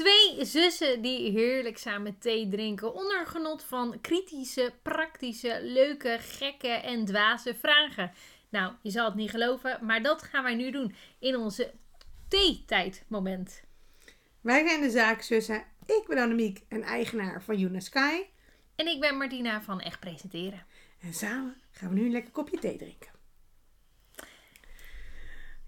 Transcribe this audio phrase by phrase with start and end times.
[0.00, 7.04] Twee zussen die heerlijk samen thee drinken onder genot van kritische, praktische, leuke, gekke en
[7.04, 8.12] dwaze vragen.
[8.48, 11.72] Nou, je zal het niet geloven, maar dat gaan wij nu doen in onze
[12.28, 13.62] theetijdmoment.
[14.40, 15.64] Wij zijn de zaakzussen.
[15.86, 18.22] Ik ben Annemiek en eigenaar van Yuna Sky.
[18.74, 20.66] En ik ben Martina van Echt Presenteren.
[21.00, 23.10] En samen gaan we nu een lekker kopje thee drinken.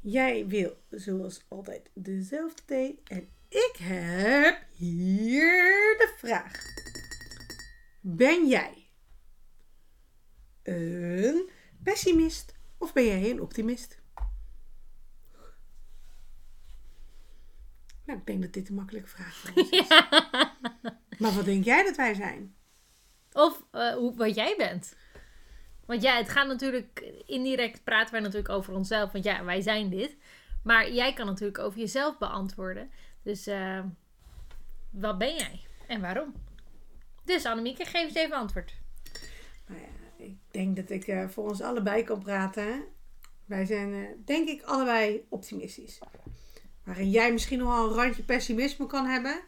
[0.00, 6.52] Jij wil zoals altijd dezelfde thee en ik heb hier de vraag.
[8.00, 8.90] Ben jij
[10.62, 11.50] een
[11.82, 14.00] pessimist of ben jij een optimist?
[18.04, 19.88] Nou, ik denk dat dit een makkelijke vraag voor ons is.
[21.18, 22.54] Maar wat denk jij dat wij zijn?
[23.32, 24.96] Of eh, hoe, wat jij bent.
[25.86, 29.12] Want ja, het gaat natuurlijk, indirect praten wij natuurlijk over onszelf.
[29.12, 30.16] Want ja, wij zijn dit.
[30.62, 32.90] Maar jij kan natuurlijk over jezelf beantwoorden.
[33.22, 33.80] Dus eh,
[34.90, 36.34] wat ben jij en waarom?
[37.24, 38.74] Dus Annemieke, geef eens even antwoord.
[39.66, 42.84] Nou ja, ik denk dat ik eh, voor ons allebei kan praten.
[43.44, 45.98] Wij zijn, eh, denk ik, allebei optimistisch.
[46.84, 49.40] Waarin jij misschien nog wel een randje pessimisme kan hebben.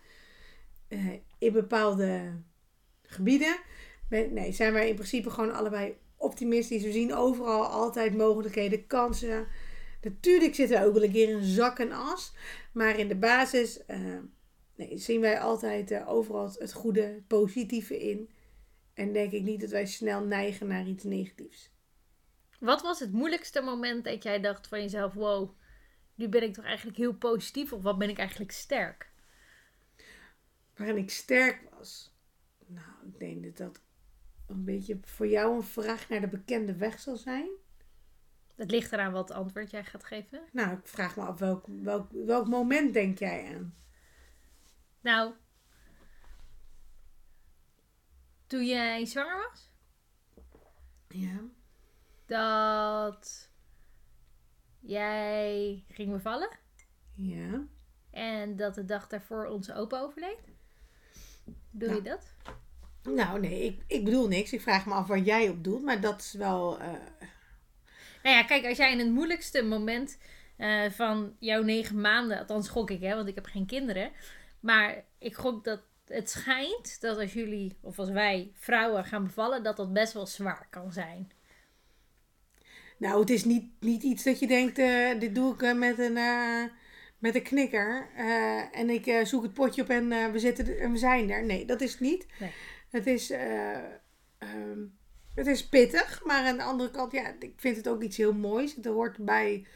[0.89, 2.33] eh, in bepaalde
[3.03, 3.57] gebieden.
[4.09, 6.83] Nee, zijn wij in principe gewoon allebei optimistisch.
[6.83, 9.47] We zien overal altijd mogelijkheden, kansen.
[10.05, 12.33] Natuurlijk zitten we ook wel een keer in zak en as.
[12.73, 14.19] Maar in de basis eh,
[14.75, 18.31] nee, zien wij altijd eh, overal het goede, het positieve in.
[18.95, 21.73] En denk ik niet dat wij snel neigen naar iets negatiefs.
[22.61, 25.51] Wat was het moeilijkste moment dat jij dacht van jezelf: wow,
[26.15, 27.73] nu ben ik toch eigenlijk heel positief?
[27.73, 29.13] Of wat ben ik eigenlijk sterk?
[30.77, 32.15] Waarin ik sterk was.
[32.67, 33.81] Nou, ik denk dat dat
[34.47, 37.49] een beetje voor jou een vraag naar de bekende weg zal zijn.
[38.57, 40.41] Het ligt eraan wat antwoord jij gaat geven.
[40.53, 43.75] Nou, ik vraag me af welk, welk, welk moment denk jij aan?
[45.01, 45.33] Nou,
[48.47, 49.71] toen jij zwanger was,
[51.09, 51.41] Ja.
[52.27, 53.51] dat
[54.81, 56.59] jij ging bevallen
[57.15, 57.65] Ja.
[58.11, 60.41] en dat de dag daarvoor onze opa overleed.
[61.71, 62.03] Doe Nou.
[62.03, 62.35] je dat?
[63.03, 64.53] Nou, nee, ik, ik bedoel niks.
[64.53, 65.83] Ik vraag me af waar jij op doelt.
[65.83, 66.79] Maar dat is wel...
[66.79, 66.93] eh,
[68.25, 70.19] Nou ja, kijk, als jij in het moeilijkste moment
[70.57, 74.11] eh, van jouw negen maanden, althans gok ik hè, want ik heb geen kinderen.
[74.61, 79.63] Maar ik gok dat het schijnt dat als jullie, of als wij vrouwen gaan bevallen,
[79.63, 81.31] dat dat best wel zwaar kan zijn.
[82.99, 85.99] Nou, het is niet, niet iets dat je denkt, eh, dit doe ik eh, met,
[85.99, 86.19] een,
[87.19, 88.09] met een knikker.
[88.73, 91.45] en ik zoek het potje op en we, zitten er- en we zijn er.
[91.45, 92.27] Nee, dat is het niet.
[92.39, 92.51] Nee.
[92.91, 93.75] Het, is, eh,
[94.39, 94.81] ehm,
[95.35, 98.33] het is pittig, maar aan de andere kant, ja, ik vind het ook iets heel
[98.35, 98.75] moois.
[98.75, 99.67] Het hoort bij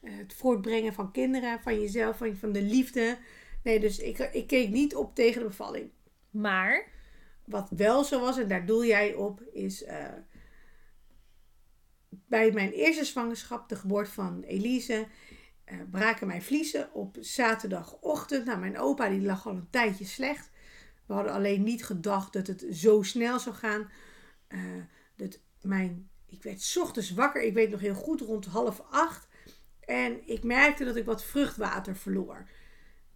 [0.00, 3.18] eh, het voortbrengen van kinderen, van jezelf, van, van de liefde.
[3.62, 5.90] Nee, dus ik, ik keek niet op tegen de bevalling.
[6.30, 6.86] Maar,
[7.44, 10.12] Wat wel zo was, en daar doel jij op, is eh,
[12.08, 15.06] bij mijn eerste zwangerschap, de geboorte van Elise,
[15.64, 18.44] eh, braken mijn vliezen op zaterdagochtend.
[18.44, 20.50] Nou, mijn opa die lag al een tijdje slecht.
[21.06, 23.90] We hadden alleen niet gedacht dat het zo snel zou gaan.
[25.64, 29.28] Mijn, ik werd ochtends wakker, ik weet nog heel goed, rond half acht.
[29.80, 32.48] En ik merkte dat ik wat vruchtwater verloor.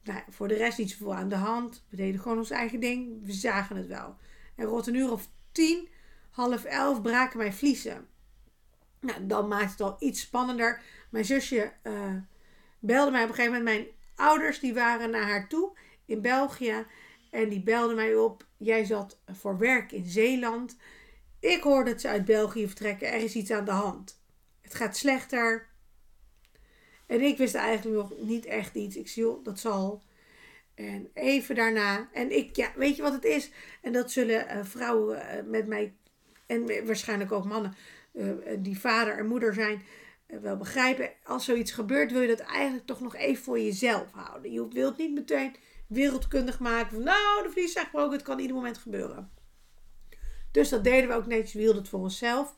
[0.02, 1.84] Nou, voor de rest niet zoveel aan de hand.
[1.88, 3.24] We deden gewoon ons eigen ding.
[3.26, 4.16] We zagen het wel.
[4.54, 5.88] En rond een uur of tien,
[6.30, 8.08] half elf, braken mijn vliezen.
[9.00, 10.82] Nou, dan maakt het al iets spannender.
[11.10, 12.14] Mijn zusje eh,
[12.78, 13.78] belde mij op een gegeven moment.
[13.78, 16.86] Mijn ouders die waren naar haar toe in België.
[17.30, 18.46] En die belden mij op.
[18.56, 20.76] Jij zat voor werk in Zeeland.
[21.40, 23.08] Ik hoorde dat ze uit België vertrekken.
[23.12, 24.20] Er is iets aan de hand.
[24.60, 25.66] Het gaat slechter.
[27.06, 28.96] En ik wist eigenlijk nog niet echt iets.
[28.96, 30.02] Ik zie, dat zal.
[30.74, 32.08] En even daarna.
[32.12, 33.50] En ik, ja, weet je wat het is?
[33.82, 35.94] En dat zullen eh, vrouwen eh, met mij.
[36.46, 37.74] En waarschijnlijk ook mannen.
[38.12, 38.26] eh,
[38.58, 39.82] die vader en moeder zijn.
[40.26, 41.10] wel begrijpen.
[41.24, 44.52] Als zoiets gebeurt, wil je dat eigenlijk toch nog even voor jezelf houden.
[44.52, 45.56] Je wilt niet meteen
[45.86, 46.94] wereldkundig maken.
[46.94, 48.12] Van, nou, de vlies is gebroken.
[48.12, 49.37] Het kan ieder moment gebeuren.
[50.50, 51.52] Dus dat deden we ook netjes.
[51.52, 52.56] We hielden het voor onszelf.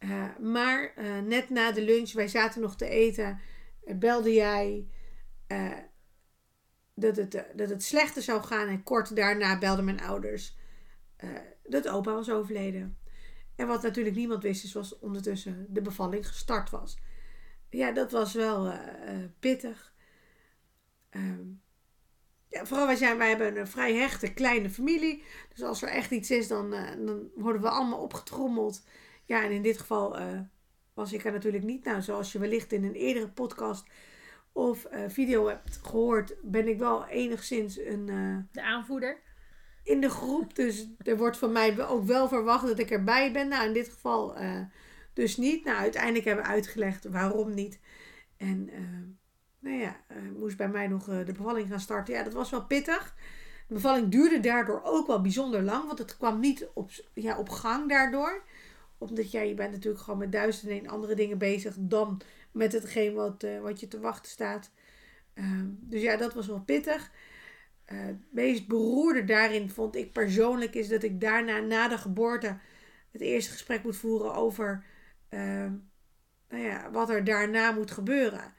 [0.00, 3.40] Eh, maar eh, net na de lunch, wij zaten nog te eten,
[3.84, 4.88] eh, belde jij
[6.94, 8.68] dat, het, dat het slechter zou gaan.
[8.68, 10.58] En kort daarna belden mijn ouders
[11.64, 12.98] dat opa was overleden.
[13.56, 16.98] En wat natuurlijk niemand wist, is was ondertussen de bevalling gestart was.
[17.70, 18.72] Ja, dat was wel
[19.38, 19.94] pittig.
[21.10, 21.46] Ehm,
[22.50, 25.22] ja, vooral wij, zijn, wij hebben een vrij hechte kleine familie.
[25.48, 28.86] Dus als er echt iets is, dan, eh, dan worden we allemaal opgetrommeld.
[29.24, 30.40] Ja, en in dit geval eh,
[30.94, 31.84] was ik er natuurlijk niet.
[31.84, 33.86] Nou, zoals je wellicht in een eerdere podcast
[34.52, 38.06] of eh, video hebt gehoord, ben ik wel enigszins een,
[38.52, 39.22] De aanvoerder.
[39.84, 40.54] in de groep.
[40.54, 43.48] Dus er wordt van mij ook wel verwacht dat ik erbij ben.
[43.48, 44.36] Nou, in dit geval
[45.12, 45.64] dus niet.
[45.64, 47.80] Nou, uiteindelijk hebben we uitgelegd waarom niet.
[48.36, 48.70] En
[49.60, 52.14] nou ja, eh, moest bij mij nog eh, de bevalling gaan starten.
[52.14, 53.14] Ja, dat was wel pittig.
[53.68, 55.86] De bevalling duurde daardoor ook wel bijzonder lang.
[55.86, 58.42] Want het kwam niet op, ja, op gang daardoor.
[58.98, 61.74] Omdat jij, je bent natuurlijk gewoon met duizenden en andere dingen bezig.
[61.78, 62.20] Dan
[62.52, 64.70] met hetgeen wat, eh, wat je te wachten staat.
[65.34, 67.10] Ehm, dus ja, dat was wel pittig.
[67.84, 72.58] Het meest beroerde daarin vond ik persoonlijk is dat ik daarna, na de geboorte,
[73.10, 74.84] het eerste gesprek moet voeren over
[75.28, 75.72] ehm,
[76.48, 78.54] nou ja, wat er daarna moet gebeuren.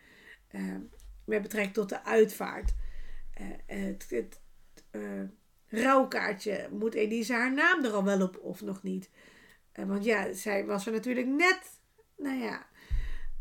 [0.51, 0.81] Ehm,
[1.25, 2.73] met betrekking tot de uitvaart.
[3.33, 4.41] Eh, het het
[4.91, 5.01] eh,
[5.67, 9.09] rouwkaartje, moet Elise haar naam er al wel op of nog niet?
[9.71, 11.79] Eh, want ja, zij was er natuurlijk net,
[12.17, 12.67] nou ja,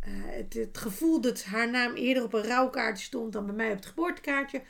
[0.00, 3.70] eh, het, het gevoel dat haar naam eerder op een rouwkaartje stond dan bij mij
[3.70, 4.62] op het geboortekaartje.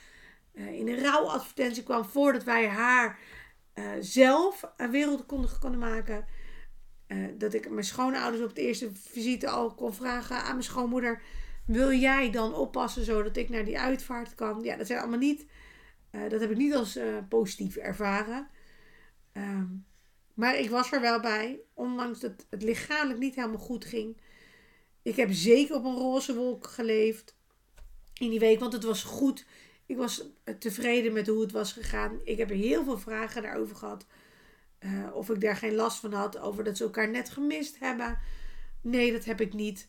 [0.52, 3.18] eh, in een rouwadvertentie kwam voordat wij haar
[3.72, 6.24] eh, zelf aan wereld konden, maken.
[7.06, 11.22] Eh, dat ik mijn schoonouders op de eerste visite al kon vragen aan mijn schoonmoeder:
[11.66, 14.62] Wil jij dan oppassen zodat ik naar die uitvaart kan?
[14.62, 15.46] Ja, dat zijn allemaal niet.
[16.10, 18.48] eh, dat heb ik niet als eh, positief ervaren.
[19.32, 19.66] Ehm,
[20.34, 24.16] maar ik was er wel bij, ondanks dat het lichamelijk niet helemaal goed ging.
[25.02, 27.36] Ik heb zeker op een roze wolk geleefd
[28.14, 29.46] in die week, want het was goed.
[29.86, 30.24] Ik was
[30.58, 32.20] tevreden met hoe het was gegaan.
[32.24, 34.06] Ik heb heel veel vragen daarover gehad.
[34.78, 38.18] Eh, of ik daar geen last van had, over dat ze elkaar net gemist hebben.
[38.80, 39.88] Nee, dat heb ik niet.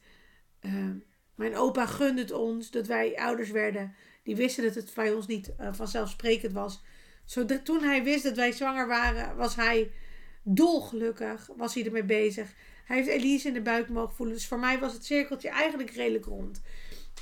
[0.59, 0.89] Eh,
[1.35, 3.95] mijn opa gunde het ons dat wij ouders werden.
[4.23, 6.83] Die wisten dat het bij ons niet eh, vanzelfsprekend was.
[7.25, 9.91] Zodra, toen hij wist dat wij zwanger waren, was hij
[10.43, 11.49] dolgelukkig.
[11.57, 12.53] Was hij ermee bezig.
[12.85, 14.35] Hij heeft Elise in de buik mogen voelen.
[14.35, 16.61] Dus voor mij was het cirkeltje eigenlijk redelijk rond.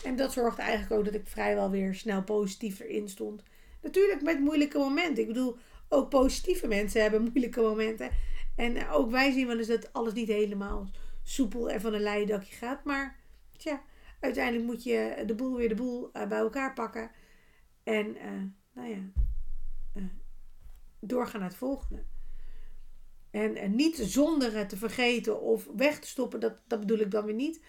[0.03, 3.43] En dat zorgde eigenlijk ook dat ik vrijwel weer snel positief erin stond.
[3.81, 5.21] Natuurlijk met moeilijke momenten.
[5.21, 5.57] Ik bedoel,
[5.89, 8.09] ook positieve mensen hebben moeilijke momenten.
[8.55, 10.89] En eh, ook wij zien wel eens dat alles niet helemaal
[11.23, 12.83] soepel en van een leien dakje gaat.
[12.83, 13.19] Maar
[13.57, 13.81] tja,
[14.19, 17.11] uiteindelijk moet je de boel weer de boel eh, bij elkaar pakken.
[17.83, 18.31] En eh,
[18.73, 19.01] nou ja,
[19.93, 20.03] eh,
[20.99, 22.03] doorgaan naar het volgende.
[23.31, 27.25] En niet zonder het te vergeten of weg te stoppen, dat, dat bedoel ik dan
[27.25, 27.61] weer niet.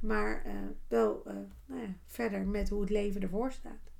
[0.00, 0.42] Maar
[0.88, 1.22] wel
[1.66, 3.92] nou ja, verder met hoe het leven ervoor staat.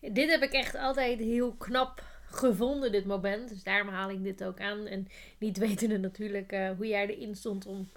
[0.00, 3.48] Dit heb ik echt altijd heel knap gevonden, dit moment.
[3.48, 4.86] Dus daarom haal ik dit ook aan.
[4.86, 5.06] En
[5.38, 7.88] niet wetende natuurlijk hoe jij erin stond om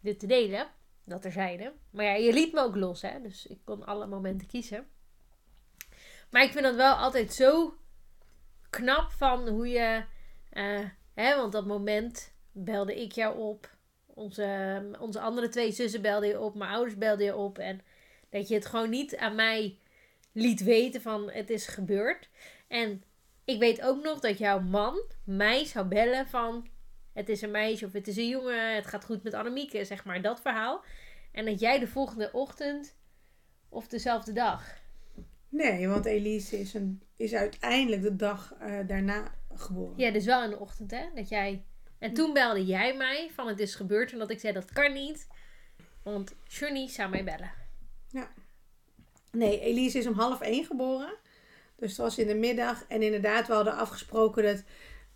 [0.00, 0.66] dit te delen.
[1.04, 1.72] Dat er zeiden.
[1.90, 3.20] Maar ja, je liet me ook los, hè.
[3.20, 4.86] Dus ik kon alle momenten kiezen.
[6.30, 7.78] Maar ik vind dat wel altijd zo
[8.70, 10.04] knap van hoe je...
[10.50, 10.84] eh,
[11.14, 13.70] hè, want dat moment belde ik jou op.
[14.06, 16.54] Onze, onze andere twee zussen belden je op.
[16.54, 17.58] Mijn ouders belden je op.
[17.58, 17.80] En
[18.30, 19.78] dat je het gewoon niet aan mij
[20.32, 22.28] liet weten van het is gebeurd.
[22.68, 23.04] En
[23.44, 26.68] ik weet ook nog dat jouw man mij zou bellen van
[27.14, 30.04] het is een meisje of het is een jongen, het gaat goed met Annemieke, zeg
[30.04, 30.84] maar dat verhaal.
[31.32, 32.96] En dat jij de volgende ochtend
[33.68, 34.82] of dezelfde dag.
[35.48, 39.94] Nee, want Elise is, een, is uiteindelijk de dag eh, daarna geboren.
[39.96, 41.64] Ja, dus wel in de ochtend hè, dat jij...
[41.98, 44.92] En toen belde jij mij van het is gebeurd en dat ik zei dat kan
[44.92, 45.26] niet.
[46.02, 47.52] Want Johnny zou mij bellen.
[49.34, 51.14] Nee, Elise is om half één geboren.
[51.76, 52.84] Dus het was in de middag.
[52.88, 54.64] En inderdaad, we hadden afgesproken dat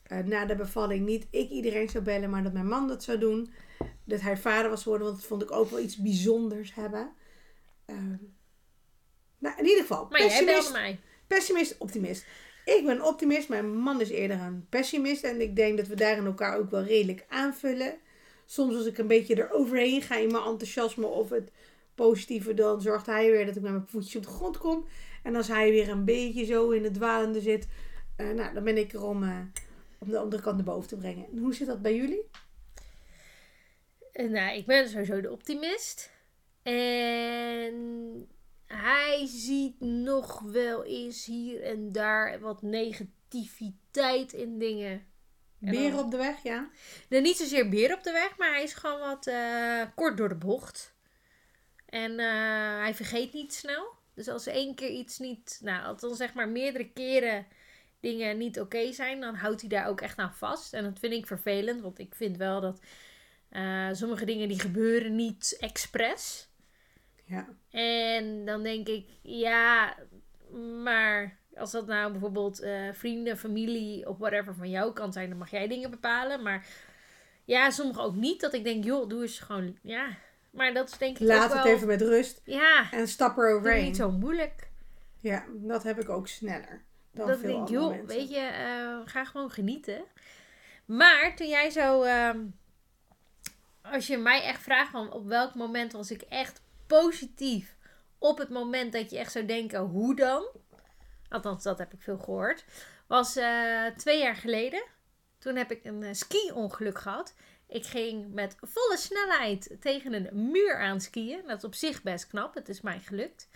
[0.08, 3.18] eh, na de bevalling niet ik iedereen zou bellen, maar dat mijn man dat zou
[3.18, 3.52] doen.
[4.04, 7.12] Dat hij vader was geworden, want dat vond ik ook wel iets bijzonders hebben.
[7.84, 8.16] Ehm,
[9.38, 10.98] nou, in ieder geval, Maar jij pessimist, belde mij.
[11.26, 12.26] pessimist, optimist.
[12.64, 15.24] Ik ben optimist, mijn man is eerder een pessimist.
[15.24, 17.94] En ik denk dat we daarin elkaar ook wel redelijk aanvullen.
[18.46, 21.50] Soms als ik een beetje eroverheen ga in mijn enthousiasme of het
[21.94, 24.86] positieve, dan zorgt hij weer dat ik met mijn voetjes op de grond kom.
[25.22, 27.66] En als hij weer een beetje zo in het dwalende zit,
[28.16, 29.38] eh, nou, dan ben ik er om, eh,
[29.98, 31.26] om de andere kant naar boven te brengen.
[31.30, 32.22] En hoe zit dat bij jullie?
[34.12, 36.10] Eh, Nou, ik ben sowieso de optimist.
[36.62, 38.28] En
[38.66, 45.06] hij ziet nog wel eens hier en daar wat negativiteit in dingen.
[45.58, 46.70] Beren dan- op de weg, ja?
[47.08, 50.28] Nou, niet zozeer beer op de weg, maar hij is gewoon wat eh, kort door
[50.28, 50.94] de bocht.
[51.86, 53.96] En eh, hij vergeet niet snel.
[54.14, 57.46] Dus als één keer iets niet, nou, als dan zeg maar meerdere keren
[58.00, 60.72] dingen niet oké zijn, dan houdt hij daar ook echt aan vast.
[60.72, 62.80] En dat vind ik vervelend, want ik vind wel dat
[63.48, 66.48] eh, sommige dingen die gebeuren niet expres.
[67.24, 67.48] Ja.
[67.70, 69.96] En dan denk ik, ja,
[70.82, 75.38] maar als dat nou bijvoorbeeld eh, vrienden, familie of whatever van jouw kant zijn, dan
[75.38, 76.42] mag jij dingen bepalen.
[76.42, 76.66] Maar
[77.44, 78.40] ja, sommige ook niet.
[78.40, 80.16] Dat ik denk, joh, doe eens gewoon, ja,
[80.50, 81.74] Maar dat is denk ik Laat ook het wel...
[81.74, 84.70] even met rust Ja, en stap dat is niet zo moeilijk.
[85.20, 88.18] Ja, dat heb ik ook sneller dan dat veel denk ik, andere joh, mensen.
[88.18, 90.04] weet je, eh, ga gewoon genieten.
[90.84, 92.38] Maar toen jij zo, ehm,
[93.82, 97.76] als je mij echt vraagt van op welk moment was ik echt positief
[98.18, 100.48] op het moment dat je echt zou denken, hoe dan?
[101.28, 102.64] Althans, dat heb ik veel gehoord.
[103.06, 104.84] Was eh, twee jaar geleden.
[105.38, 107.34] Toen heb ik een eh, ski-ongeluk gehad.
[107.68, 111.42] Ik ging met volle snelheid tegen een muur aan skiën.
[111.46, 112.54] Dat is op zich best knap.
[112.54, 113.48] Het is mij gelukt.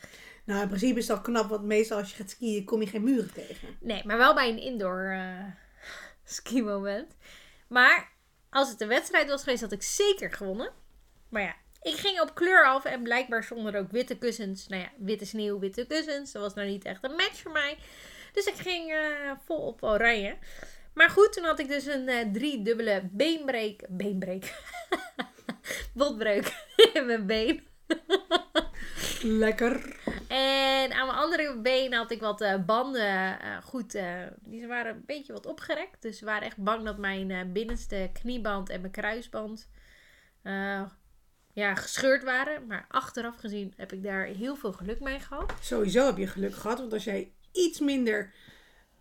[0.44, 3.04] Nou, in principe is dat knap, want meestal als je gaat skiën kom je geen
[3.04, 3.76] muren tegen.
[3.80, 5.44] Nee, maar wel bij een indoor eh
[6.24, 7.16] ski moment.
[7.68, 8.12] Maar
[8.50, 10.72] als het een wedstrijd was geweest, had ik zeker gewonnen.
[11.28, 14.68] Maar ja, ik ging op kleur af en blijkbaar stonden er ook witte kussens.
[14.68, 16.32] Nou ja, witte sneeuw, witte kussens.
[16.32, 17.78] Dat was nou niet echt een match voor mij.
[18.32, 20.36] Dus ik ging eh, vol op oranje.
[20.94, 23.84] Maar goed, toen had ik dus een eh driedubbele beenbreek.
[23.88, 24.54] Beenbreek.
[25.94, 27.66] Botbreuk in mijn been.
[29.22, 30.00] Lekker.
[30.32, 33.94] En aan mijn andere been had ik wat eh, banden eh, goed.
[33.94, 36.02] eh, die waren een beetje wat opgerekt.
[36.02, 39.68] Dus ze waren echt bang dat mijn binnenste knieband en mijn kruisband
[41.52, 42.66] ja, gescheurd waren.
[42.66, 45.52] Maar achteraf gezien heb ik daar heel veel geluk mee gehad.
[45.60, 48.32] Sowieso heb je geluk gehad, want als jij iets minder...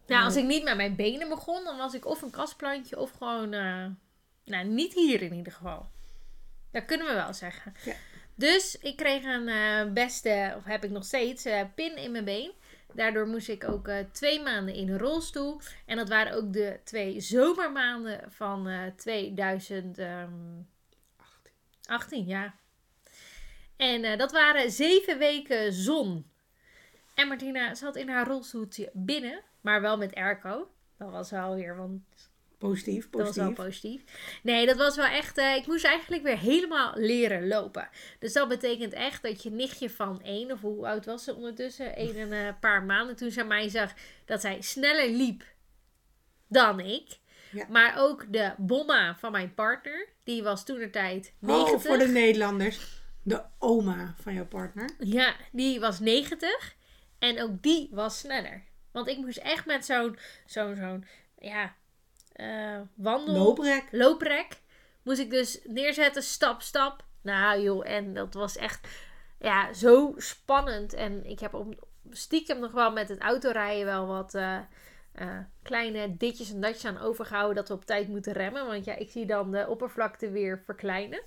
[0.08, 3.12] Nou, als ik niet met mijn benen begon, dan was ik of een kastplantje of
[3.12, 3.50] gewoon.
[4.46, 5.90] nou, niet hier in ieder geval.
[6.72, 7.74] Dat kunnen we wel zeggen.
[7.84, 7.94] Ja.
[8.42, 12.26] Dus ik kreeg een eh, beste, of heb ik nog steeds, eh, pin in mijn
[12.26, 12.52] been.
[12.94, 15.62] Daardoor moest ik ook eh, twee maanden in een rolstoel.
[15.86, 20.68] En dat waren ook de twee zomermaanden van eh 2018,
[21.86, 22.26] 18.
[22.26, 22.54] ja.
[23.76, 26.32] En dat waren zeven weken zon.
[27.14, 30.72] En Martina zat in haar rolstoeltje binnen, maar wel met airco.
[30.98, 32.31] Dat was wel weer, want
[32.62, 34.04] Positief, dat was wel positief.
[34.04, 34.40] positief.
[34.44, 35.38] Nee, dat was wel echt.
[35.38, 37.90] eh, ik moest eigenlijk weer helemaal leren lopen.
[38.20, 42.00] Dus dat betekent echt dat je nichtje van één, of hoe oud was ze ondertussen?
[42.02, 43.16] Eén en een paar maanden.
[43.16, 43.94] Toen ze mij zag
[44.26, 45.44] dat zij sneller liep
[46.48, 47.20] dan ik.
[47.52, 47.66] Ja.
[47.70, 51.74] Maar ook de bomma van mijn partner, die was toen de tijd 90.
[51.74, 53.00] Oh, voor de Nederlanders.
[53.24, 54.90] De oma van jouw partner.
[55.00, 56.76] Ja, die was 90.
[57.20, 58.64] En ook die was sneller.
[58.92, 61.06] Want ik moest echt met zo'n, zo'n, zo'n,
[61.40, 61.76] ja,
[62.34, 63.34] eh, wandel...
[63.36, 63.88] Looprek.
[63.92, 64.62] looprek.
[65.04, 67.04] Moest ik dus neerzetten, stap, stap.
[67.22, 68.88] Nou joh, en dat was echt
[69.40, 70.94] ja, zo spannend.
[70.94, 74.58] En ik heb op, stiekem nog wel met het autorijden wel wat eh,
[75.12, 77.56] eh, kleine ditjes en datjes aan overgehouden.
[77.56, 78.68] Dat we op tijd moeten remmen.
[78.68, 81.22] Want ja, ik zie dan de oppervlakte weer verkleinen.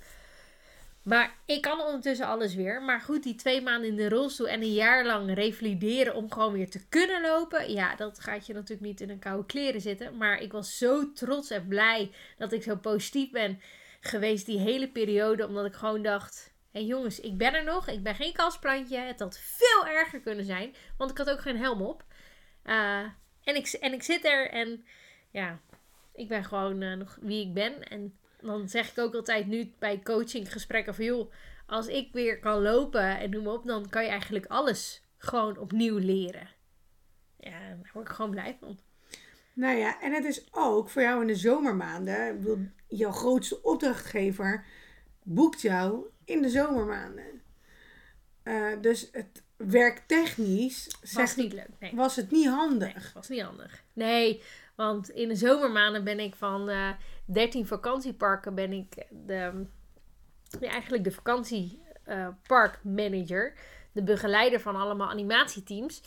[1.05, 2.81] Maar ik kan ondertussen alles weer.
[2.81, 6.53] Maar goed, die twee maanden in de rolstoel en een jaar lang revalideren om gewoon
[6.53, 7.71] weer te kunnen lopen.
[7.71, 10.17] Ja, dat gaat je natuurlijk niet in een koude kleren zitten.
[10.17, 13.61] Maar ik was zo trots en blij dat ik zo positief ben
[13.99, 15.47] geweest die hele periode.
[15.47, 17.87] Omdat ik gewoon dacht, hé hey jongens, ik ben er nog.
[17.87, 18.97] Ik ben geen kastplantje.
[18.97, 20.75] Het had veel erger kunnen zijn.
[20.97, 22.03] Want ik had ook geen helm op.
[22.63, 22.99] Eh,
[23.43, 24.85] en, ik, en ik zit er en
[25.31, 25.59] ja,
[26.13, 27.83] ik ben gewoon eh, nog wie ik ben.
[27.83, 31.31] En dan zeg ik ook altijd nu bij coachinggesprekken van joh,
[31.65, 35.57] als ik weer kan lopen en noem maar op, dan kan je eigenlijk alles gewoon
[35.57, 36.47] opnieuw leren.
[37.39, 38.79] Ja, daar word ik gewoon blij van.
[39.53, 42.73] Nou ja, en het is ook voor jou in de zomermaanden.
[42.87, 44.65] Jouw grootste opdrachtgever
[45.23, 47.41] boekt jou in de zomermaanden.
[48.43, 51.69] Eh, dus het werktechnisch Was zegt, niet leuk.
[51.79, 51.91] Nee.
[51.95, 53.13] was het niet handig.
[53.13, 53.83] was niet handig.
[53.93, 54.43] Nee,
[54.75, 56.89] want in de zomermaanden ben ik van eh
[57.25, 59.65] 13 vakantieparken ben ik de,
[60.59, 63.53] ja, eigenlijk de vakantieparkmanager.
[63.91, 66.01] de begeleider van allemaal animatieteams.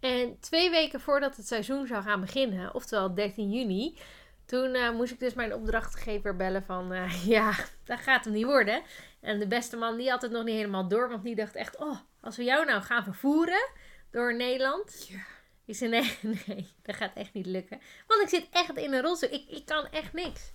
[0.00, 3.98] En twee weken voordat het seizoen zou gaan beginnen, oftewel 13 juni,
[4.46, 7.52] toen eh, moest ik dus mijn opdrachtgever bellen van, eh, ja,
[7.84, 8.82] dat gaat hem niet worden.
[9.20, 11.76] En de beste man, die had het nog niet helemaal door, want die dacht echt,
[11.76, 13.68] oh, als we jou nou gaan vervoeren
[14.10, 15.06] door Nederland.
[15.08, 15.22] Ja.
[15.64, 17.80] Ik zei, nee, nee, dat gaat echt niet lukken.
[18.06, 19.32] Want ik zit echt in een rolstoel.
[19.32, 20.52] Ik, ik kan echt niks.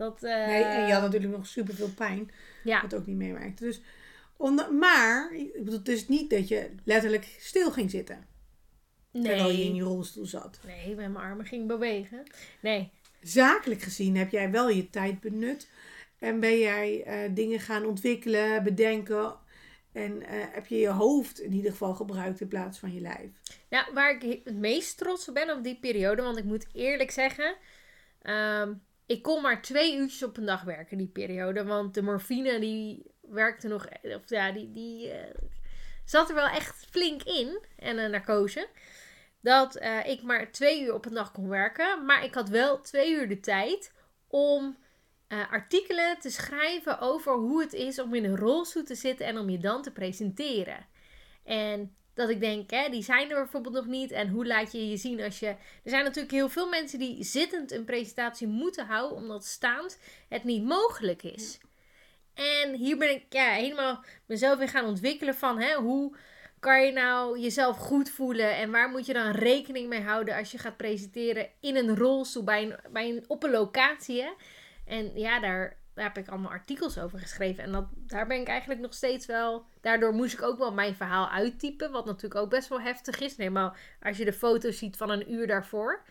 [0.00, 2.30] Dat, eh, Nee, en je had natuurlijk nog superveel pijn.
[2.64, 3.64] Ja, Wat ook niet meemaakte.
[3.64, 3.80] Dus,
[4.36, 8.26] onder, maar, ik bedoel, het is niet dat je letterlijk stil ging zitten.
[9.12, 9.74] Terwijl je in nee.
[9.74, 10.60] je rolstoel zat.
[10.66, 12.22] Nee, met mijn armen ging bewegen.
[12.60, 12.90] Nee,
[13.22, 15.68] Zakelijk gezien heb jij wel je tijd benut.
[16.18, 19.34] En ben jij eh, dingen gaan ontwikkelen, bedenken.
[19.92, 23.30] En eh, heb je je hoofd in ieder geval gebruikt in plaats van je lijf.
[23.68, 27.10] Ja, waar ik het meest trots op ben op die periode, want ik moet eerlijk
[27.10, 27.56] zeggen,
[28.22, 28.72] ehm,
[29.10, 33.12] ik kon maar twee uurtjes op een dag werken die periode, want de morfine die
[33.20, 35.34] werkte nog, of ja, die, die eh,
[36.04, 38.68] zat er wel echt flink in en een narcose.
[39.40, 42.80] Dat eh, ik maar twee uur op een dag kon werken, maar ik had wel
[42.80, 43.92] twee uur de tijd
[44.28, 44.76] om
[45.26, 49.38] eh, artikelen te schrijven over hoe het is om in een rolstoel te zitten en
[49.38, 50.86] om je dan te presenteren.
[51.44, 54.10] En dat ik denk, hè, die zijn er bijvoorbeeld nog niet.
[54.10, 55.46] En hoe laat je je zien als je.
[55.46, 59.98] Er zijn natuurlijk heel veel mensen die zittend een presentatie moeten houden, omdat staand
[60.28, 61.58] het niet mogelijk is.
[62.34, 66.16] En hier ben ik ja, helemaal mezelf in gaan ontwikkelen van hè, hoe
[66.60, 70.52] kan je nou jezelf goed voelen en waar moet je dan rekening mee houden als
[70.52, 74.22] je gaat presenteren in een rolstoel bij een, bij een, op een locatie.
[74.22, 74.30] Hè?
[74.86, 77.64] En ja, daar, daar heb ik allemaal artikels over geschreven.
[77.64, 79.64] En dat, daar ben ik eigenlijk nog steeds wel.
[79.80, 81.90] Daardoor moest ik ook wel mijn verhaal uittypen.
[81.90, 83.36] Wat natuurlijk ook best wel heftig is.
[83.36, 86.02] Nee, maar als je de foto's ziet van een uur daarvoor.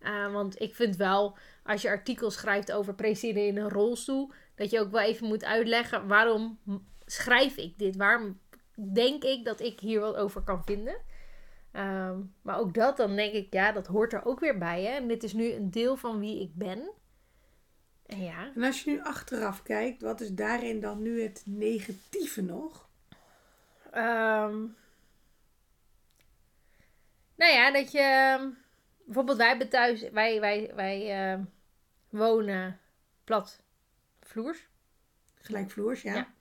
[0.00, 4.32] Uh, want ik vind wel, als je artikels schrijft over presenteren in een rolstoel.
[4.54, 6.58] Dat je ook wel even moet uitleggen waarom
[7.06, 7.96] schrijf ik dit?
[7.96, 8.40] Waarom
[8.92, 10.96] denk ik dat ik hier wat over kan vinden?
[11.72, 14.82] Um, maar ook dat, dan denk ik, ja, dat hoort er ook weer bij.
[14.82, 14.90] Hè?
[14.90, 16.90] En dit is nu een deel van wie ik ben.
[18.06, 18.50] Ja.
[18.54, 22.88] En als je nu achteraf kijkt, wat is daarin dan nu het negatieve nog?
[23.94, 24.76] Um,
[27.34, 28.38] nou ja, dat je...
[29.04, 30.10] Bijvoorbeeld wij hebben thuis...
[30.10, 31.44] Wij, wij, wij uh,
[32.08, 32.80] wonen
[33.24, 33.62] plat
[34.20, 34.66] vloers.
[35.34, 36.14] Gelijkvloers, ja.
[36.14, 36.32] ja.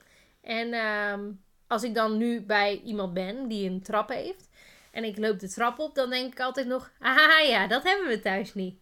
[0.42, 4.50] En um, als ik dan nu bij iemand ben die een trap heeft...
[4.92, 6.92] En ik loop de trap op, dan denk ik altijd nog...
[7.00, 8.80] Ah ja, dat hebben we thuis niet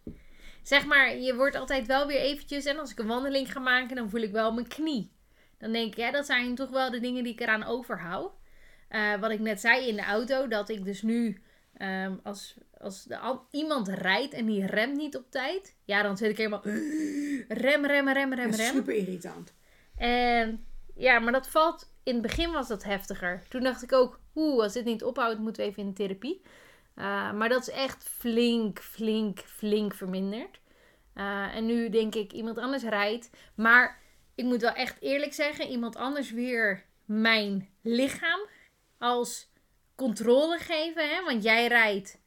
[0.62, 2.64] zeg maar, je wordt altijd wel weer eventjes.
[2.64, 5.12] En als ik een wandeling ga maken, dan voel ik wel mijn knie.
[5.58, 8.32] Dan denk ik, ja, dat zijn toch wel de dingen die ik eraan overhoud.
[8.90, 11.42] Uh, wat ik net zei in de auto, dat ik dus nu,
[11.78, 16.30] um, als, als de, iemand rijdt en die remt niet op tijd, ja, dan zit
[16.30, 16.62] ik helemaal
[17.48, 18.52] rem, rem, rem, rem, rem.
[18.52, 19.54] Super irritant.
[19.96, 23.42] En ja, maar dat valt, in het begin was dat heftiger.
[23.48, 26.42] Toen dacht ik ook, oeh, als dit niet ophoudt, moeten we even in de therapie.
[26.96, 30.60] Uh, maar dat is echt flink, flink, flink verminderd.
[31.14, 33.30] Uh, en nu denk ik, iemand anders rijdt.
[33.54, 34.00] Maar
[34.34, 38.40] ik moet wel echt eerlijk zeggen, iemand anders weer mijn lichaam
[38.98, 39.52] als
[39.94, 41.08] controle geven.
[41.08, 41.24] Hè?
[41.24, 42.20] Want jij rijdt,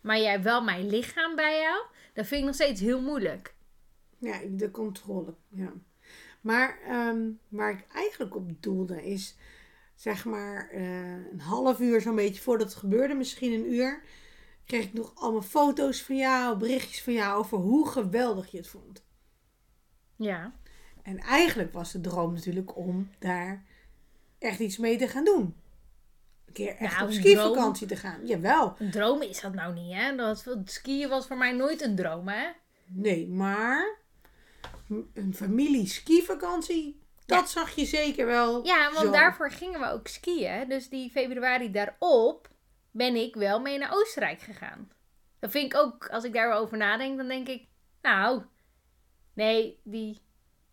[0.00, 1.86] maar jij hebt wel mijn lichaam bij jou.
[2.12, 3.54] Dat vind ik nog steeds heel moeilijk.
[4.18, 5.34] Ja, de controle.
[5.48, 5.72] Ja.
[6.40, 9.36] Maar um, waar ik eigenlijk op doelde is
[9.98, 14.02] zeg maar uh, een half uur zo'n beetje voordat het gebeurde, misschien een uur,
[14.64, 18.68] kreeg ik nog allemaal foto's van jou, berichtjes van jou over hoe geweldig je het
[18.68, 19.04] vond.
[20.16, 20.54] Ja.
[21.02, 23.64] En eigenlijk was de droom natuurlijk om daar
[24.38, 25.54] echt iets mee te gaan doen.
[26.44, 28.26] Een keer echt nou, op skivakantie te gaan.
[28.26, 28.74] Jawel.
[28.78, 30.16] Een droom is dat nou niet, hè?
[30.16, 32.48] Dat, skiën was voor mij nooit een droom, hè?
[32.86, 33.98] Nee, maar
[35.14, 38.64] een familie skivakantie dat zag je zeker wel.
[38.64, 40.68] Ja, want daarvoor gingen we ook skiën.
[40.68, 42.48] Dus die februari daarop
[42.90, 44.90] ben ik wel mee naar Oostenrijk gegaan.
[45.38, 47.66] Dat vind ik ook, als ik daarover nadenk, dan denk ik,
[48.02, 48.42] nou,
[49.34, 50.22] nee, die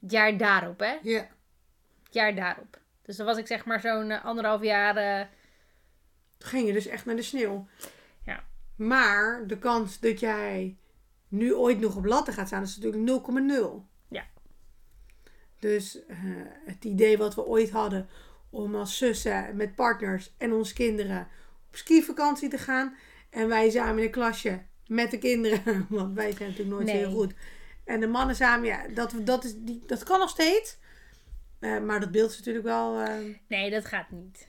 [0.02, 0.98] het jaar daarop, hè?
[1.02, 1.28] Ja.
[2.04, 2.80] Het jaar daarop.
[3.02, 4.98] Dus dan was ik zeg maar zo'n uh, anderhalf jaar.
[4.98, 5.26] Uh...
[6.38, 7.68] Toen ging je dus echt naar de sneeuw.
[8.26, 8.44] Ja.
[8.76, 10.78] Maar de kans dat jij
[11.28, 13.26] nu ooit nog op latten gaat staan, is natuurlijk
[13.82, 13.94] 0,0.
[15.66, 16.18] Dus uh,
[16.66, 18.10] het idee wat we ooit hadden
[18.50, 21.28] om als zussen met partners en onze kinderen
[21.68, 22.96] op skivakantie te gaan.
[23.30, 27.12] En wij samen in een klasje met de kinderen, want wij zijn natuurlijk nooit heel
[27.12, 27.34] goed.
[27.84, 30.78] En de mannen samen, ja, dat, dat, is, die, dat kan nog steeds.
[31.60, 33.02] Uh, maar dat beeld is natuurlijk wel.
[33.02, 33.36] Uh...
[33.48, 34.48] Nee, dat gaat niet.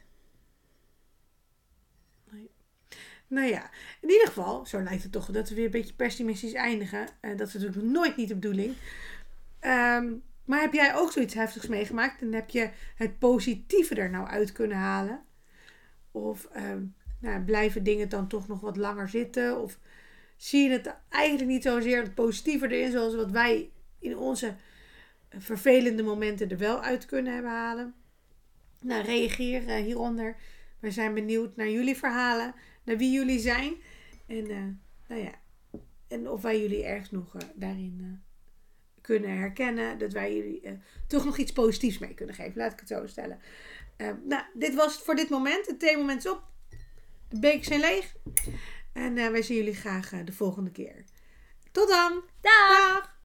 [2.30, 2.50] Nee.
[3.26, 6.52] Nou ja, in ieder geval, zo lijkt het toch dat we weer een beetje pessimistisch
[6.52, 7.08] eindigen.
[7.20, 8.74] Uh, dat is natuurlijk nooit niet de bedoeling.
[9.60, 14.26] Um, maar heb jij ook zoiets heftigs meegemaakt en heb je het positieve er nou
[14.26, 15.24] uit kunnen halen?
[16.10, 16.62] Of uh,
[17.20, 19.60] nou, blijven dingen dan toch nog wat langer zitten?
[19.60, 19.78] Of
[20.36, 24.54] zie je het eigenlijk niet zozeer het positieve erin, zoals wat wij in onze
[25.38, 27.94] vervelende momenten er wel uit kunnen hebben halen?
[28.80, 30.36] Nou, reageer uh, hieronder.
[30.80, 32.54] Wij zijn benieuwd naar jullie verhalen,
[32.84, 33.74] naar wie jullie zijn.
[34.26, 34.64] En, uh,
[35.08, 35.32] nou ja,
[36.08, 38.24] en of wij jullie ergens nog uh, daarin
[39.06, 39.98] kunnen herkennen.
[39.98, 40.70] Dat wij jullie uh,
[41.06, 42.58] toch nog iets positiefs mee kunnen geven.
[42.58, 43.40] Laat ik het zo stellen.
[43.96, 45.66] Uh, nou, dit was het voor dit moment.
[45.66, 46.42] Het theemoment is op.
[47.28, 48.14] De bekers zijn leeg.
[48.92, 51.04] En uh, wij zien jullie graag de volgende keer.
[51.72, 52.22] Tot dan.
[52.40, 52.68] Dag.
[52.68, 53.14] Dag.